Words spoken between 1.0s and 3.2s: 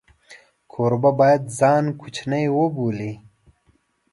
باید ځان کوچنی وبولي.